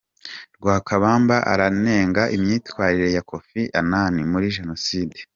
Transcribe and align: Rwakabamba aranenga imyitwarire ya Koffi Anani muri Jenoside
Rwakabamba 0.57 1.35
aranenga 1.51 2.21
imyitwarire 2.35 3.09
ya 3.15 3.23
Koffi 3.29 3.61
Anani 3.79 4.21
muri 4.31 4.45
Jenoside 4.57 5.17